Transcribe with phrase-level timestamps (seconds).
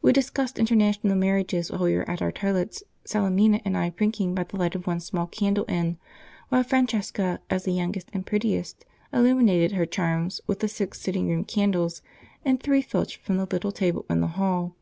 [0.00, 4.44] We discussed international marriages while we were at our toilets, Salemina and I prinking by
[4.44, 5.98] the light of one small candle end,
[6.48, 11.44] while Francesca, as the youngest and prettiest, illuminated her charms with the six sitting room
[11.44, 12.00] candles
[12.42, 14.76] and three filched from the little table in the hall.